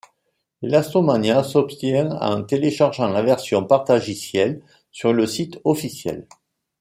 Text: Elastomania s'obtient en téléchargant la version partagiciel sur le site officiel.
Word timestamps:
Elastomania 0.63 1.43
s'obtient 1.43 2.13
en 2.21 2.41
téléchargant 2.41 3.09
la 3.09 3.21
version 3.21 3.63
partagiciel 3.63 4.63
sur 4.91 5.13
le 5.13 5.27
site 5.27 5.61
officiel. 5.63 6.27